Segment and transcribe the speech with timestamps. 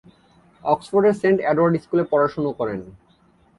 [0.63, 2.79] অক্সফোর্ডের saint Edward স্কুলে পড়াশুনো করেন।